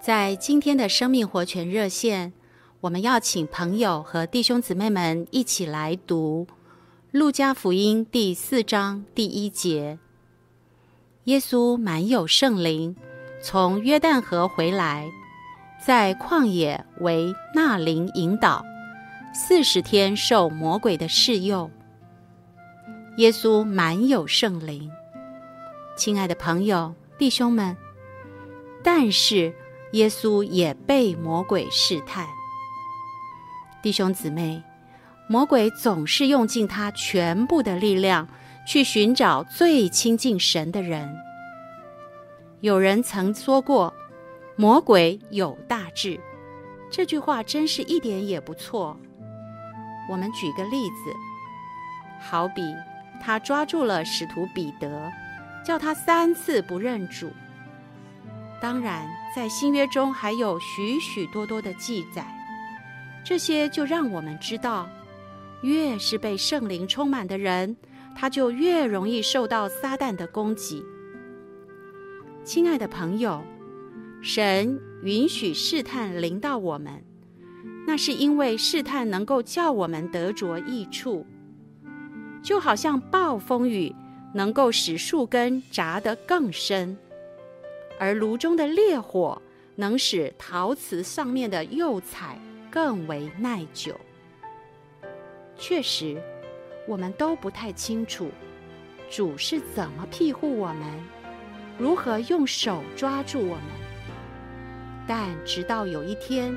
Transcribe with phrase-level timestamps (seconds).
[0.00, 2.32] 在今天的生命活泉热线，
[2.80, 6.46] 我们要请朋友和弟兄姊妹们一起来读
[7.10, 9.98] 《路加福音》第四章第一节。
[11.24, 12.96] 耶稣满有圣灵，
[13.42, 15.06] 从约旦河回来，
[15.84, 18.64] 在旷野为纳灵引导，
[19.34, 21.70] 四十天受魔鬼的试诱。
[23.18, 24.90] 耶稣满有圣灵，
[25.94, 27.76] 亲爱的朋友、弟兄们，
[28.82, 29.54] 但是
[29.92, 32.26] 耶稣也被魔鬼试探。
[33.82, 34.62] 弟兄姊妹，
[35.28, 38.28] 魔鬼总是用尽他全部的力量
[38.66, 41.16] 去寻找最亲近神的人。
[42.60, 43.92] 有人曾说过
[44.56, 46.20] ：“魔鬼有大志。”
[46.92, 48.96] 这句话真是一点也不错。
[50.10, 51.14] 我们举个例子，
[52.20, 52.62] 好比。
[53.22, 55.12] 他抓住了使徒彼得，
[55.62, 57.30] 叫他三次不认主。
[58.60, 62.26] 当然，在新约中还有许许多多的记载，
[63.24, 64.88] 这些就让我们知道，
[65.62, 67.74] 越是被圣灵充满的人，
[68.14, 70.84] 他就越容易受到撒旦的攻击。
[72.44, 73.42] 亲爱的朋友，
[74.20, 77.02] 神允许试探临到我们，
[77.86, 81.26] 那是因为试探能够叫我们得着益处。
[82.42, 83.94] 就好像暴风雨
[84.34, 86.96] 能够使树根扎得更深，
[88.00, 89.40] 而炉中的烈火
[89.76, 93.94] 能使陶瓷上面的釉彩更为耐久。
[95.54, 96.16] 确实，
[96.88, 98.30] 我们都不太清楚
[99.10, 100.86] 主是怎么庇护我们，
[101.76, 103.64] 如何用手抓住我们。
[105.06, 106.56] 但直到有一天，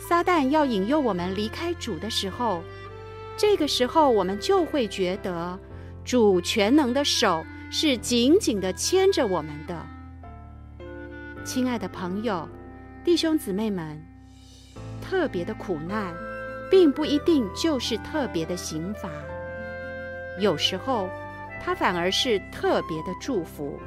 [0.00, 2.62] 撒旦要引诱我们离开主的时候，
[3.36, 5.58] 这个时候，我们就会觉得
[6.02, 9.86] 主全能的手是紧紧地牵着我们的。
[11.46, 12.46] 亲爱的朋友、
[13.04, 13.96] 弟兄姊妹们，
[15.00, 16.12] 特别的苦难，
[16.68, 19.08] 并不一定就是特别的刑罚，
[20.40, 21.08] 有时候
[21.64, 23.78] 它反而是特别的祝福。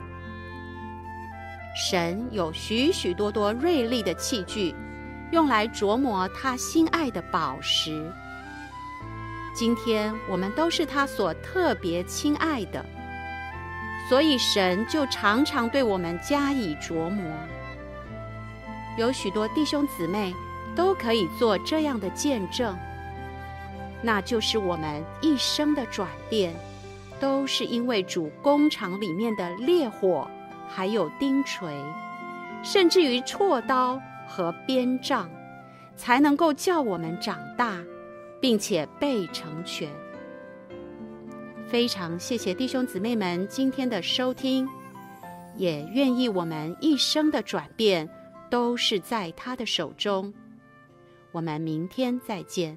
[1.75, 4.73] 神有许许多多锐利的器具，
[5.33, 8.09] 用来琢磨他心爱的宝石。
[9.53, 12.85] 今天我们都是他所特别亲爱的，
[14.09, 17.23] 所以神就常常对我们加以琢磨。
[18.97, 20.33] 有许多弟兄姊妹
[20.75, 22.75] 都可以做这样的见证，
[24.01, 26.53] 那就是我们一生的转变，
[27.19, 30.27] 都是因为主工厂里面的烈火，
[30.67, 31.71] 还有钉锤，
[32.63, 35.29] 甚至于锉刀和鞭杖，
[35.95, 37.77] 才能够叫我们长大。
[38.41, 39.89] 并且被成全。
[41.69, 44.67] 非常谢谢弟兄姊妹们今天的收听，
[45.55, 48.09] 也愿意我们一生的转变
[48.49, 50.33] 都是在他的手中。
[51.31, 52.75] 我们明天再见。